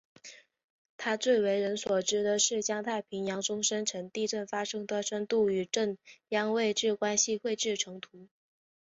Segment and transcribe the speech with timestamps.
[0.97, 8.27] 他最为人所知的是将太平洋中深层地震发生的深度与震央位置关系绘制成图。